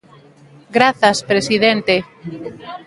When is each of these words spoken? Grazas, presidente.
Grazas, 0.75 1.17
presidente. 1.31 1.95